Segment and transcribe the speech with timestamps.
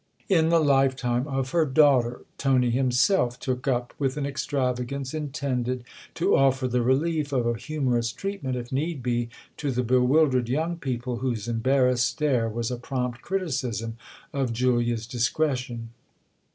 [0.39, 5.83] "In the lifetime of her daughter!" Tony himself took up with an extravagance intended
[6.15, 10.77] to offer the relief of a humorous treatment, if need be, to the bewildered young
[10.77, 13.95] people whose embarrassed stare was a prompt criticism
[14.33, 15.89] of Julia's discretion.